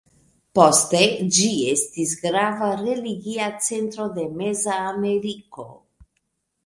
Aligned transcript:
Poste 0.59 1.01
ĝi 1.35 1.49
estis 1.73 2.15
grava 2.23 2.71
religia 2.81 3.51
centro 3.67 4.09
de 4.19 4.27
Meza 4.41 4.79
Ameriko. 4.95 5.69